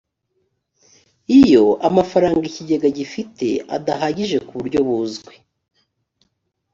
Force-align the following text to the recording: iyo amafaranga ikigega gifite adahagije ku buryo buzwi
iyo 1.39 1.65
amafaranga 1.87 2.43
ikigega 2.49 2.87
gifite 2.97 3.47
adahagije 3.75 4.37
ku 4.47 4.53
buryo 4.59 4.79
buzwi 4.87 5.35